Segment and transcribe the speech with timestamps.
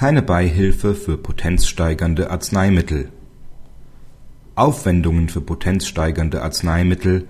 [0.00, 3.10] keine Beihilfe für potenzsteigernde Arzneimittel
[4.54, 7.28] Aufwendungen für potenzsteigernde Arzneimittel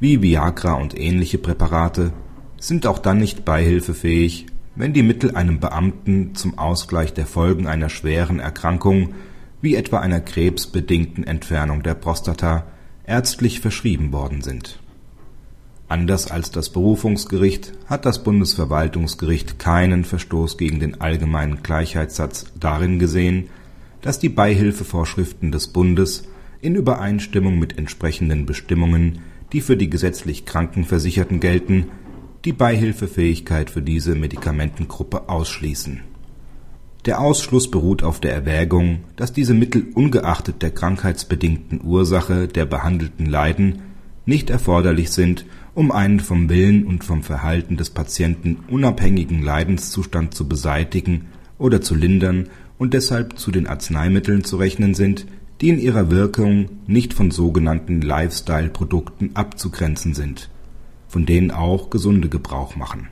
[0.00, 2.12] wie Viagra und ähnliche Präparate
[2.58, 7.88] sind auch dann nicht beihilfefähig, wenn die Mittel einem Beamten zum Ausgleich der Folgen einer
[7.88, 9.14] schweren Erkrankung
[9.62, 12.66] wie etwa einer krebsbedingten Entfernung der Prostata
[13.06, 14.80] ärztlich verschrieben worden sind.
[15.88, 23.48] Anders als das Berufungsgericht hat das Bundesverwaltungsgericht keinen Verstoß gegen den allgemeinen Gleichheitssatz darin gesehen,
[24.02, 26.24] dass die Beihilfevorschriften des Bundes
[26.60, 29.20] in Übereinstimmung mit entsprechenden Bestimmungen,
[29.52, 31.86] die für die gesetzlich Krankenversicherten gelten,
[32.44, 36.00] die Beihilfefähigkeit für diese Medikamentengruppe ausschließen.
[37.06, 43.24] Der Ausschluss beruht auf der Erwägung, dass diese Mittel ungeachtet der krankheitsbedingten Ursache der behandelten
[43.24, 43.80] Leiden
[44.26, 45.46] nicht erforderlich sind,
[45.78, 51.94] um einen vom Willen und vom Verhalten des Patienten unabhängigen Leidenszustand zu beseitigen oder zu
[51.94, 55.26] lindern und deshalb zu den Arzneimitteln zu rechnen sind,
[55.60, 60.50] die in ihrer Wirkung nicht von sogenannten Lifestyle-Produkten abzugrenzen sind,
[61.06, 63.06] von denen auch Gesunde Gebrauch machen.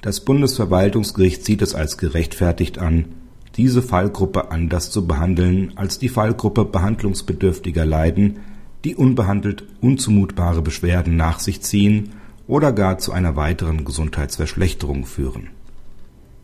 [0.00, 3.08] Das Bundesverwaltungsgericht sieht es als gerechtfertigt an,
[3.58, 8.38] diese Fallgruppe anders zu behandeln als die Fallgruppe behandlungsbedürftiger Leiden,
[8.86, 12.10] die unbehandelt unzumutbare Beschwerden nach sich ziehen
[12.46, 15.48] oder gar zu einer weiteren Gesundheitsverschlechterung führen.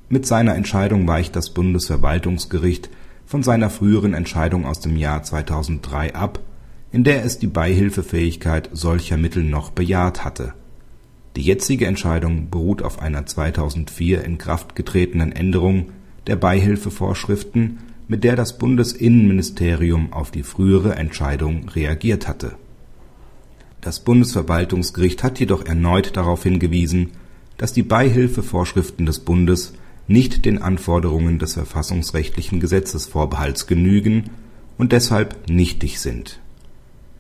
[0.09, 2.91] Mit seiner Entscheidung weicht das Bundesverwaltungsgericht
[3.27, 6.41] von seiner früheren Entscheidung aus dem Jahr 2003 ab,
[6.91, 10.53] in der es die Beihilfefähigkeit solcher Mittel noch bejaht hatte.
[11.37, 15.91] Die jetzige Entscheidung beruht auf einer 2004 in Kraft getretenen Änderung
[16.27, 17.79] der Beihilfevorschriften,
[18.13, 22.57] mit der das Bundesinnenministerium auf die frühere Entscheidung reagiert hatte.
[23.81, 27.13] Das Bundesverwaltungsgericht hat jedoch erneut darauf hingewiesen,
[27.57, 29.73] dass die Beihilfevorschriften des Bundes
[30.09, 34.25] nicht den Anforderungen des verfassungsrechtlichen Gesetzesvorbehalts genügen
[34.77, 36.39] und deshalb nichtig sind.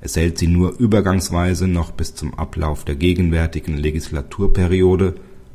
[0.02, 5.14] Es hält sie nur übergangsweise noch bis zum Ablauf der gegenwärtigen Legislaturperiode,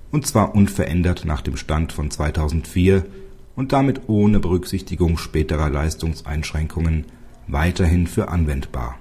[0.09, 3.05] und zwar unverändert nach dem Stand von 2004
[3.57, 7.05] und damit ohne Berücksichtigung späterer Leistungseinschränkungen,
[7.47, 8.97] weiterhin für anwendbar.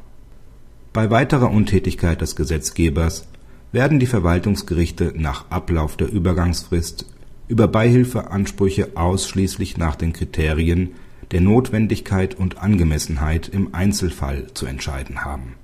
[0.92, 3.28] Bei weiterer Untätigkeit des Gesetzgebers
[3.70, 7.06] werden die Verwaltungsgerichte nach Ablauf der Übergangsfrist
[7.48, 10.92] über Beihilfeansprüche ausschließlich nach den Kriterien
[11.32, 15.54] der Notwendigkeit und Angemessenheit im Einzelfall zu entscheiden haben